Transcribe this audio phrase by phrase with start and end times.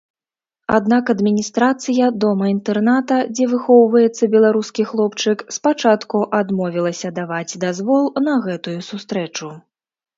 [0.77, 9.57] Аднак адміністрацыя дома-інтэрната, дзе выхоўваецца беларускі хлопчык, спачатку адмовілася даваць дазвол на гэтую сустрэчу.